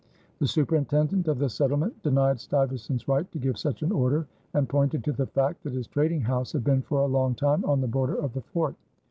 The 0.39 0.47
superintendent 0.47 1.27
of 1.27 1.37
the 1.37 1.47
settlement 1.47 2.01
denied 2.01 2.39
Stuyvesant's 2.39 3.07
right 3.07 3.31
to 3.31 3.37
give 3.37 3.59
such 3.59 3.83
an 3.83 3.91
order 3.91 4.25
and 4.55 4.67
pointed 4.67 5.03
to 5.03 5.11
the 5.11 5.27
fact 5.27 5.61
that 5.61 5.73
his 5.73 5.85
trading 5.85 6.21
house 6.21 6.53
had 6.53 6.63
been 6.63 6.81
for 6.81 7.01
a 7.01 7.05
long 7.05 7.35
time 7.35 7.63
on 7.65 7.81
the 7.81 7.87
border 7.87 8.15
of 8.15 8.33
the 8.33 8.41
fort. 8.41 8.73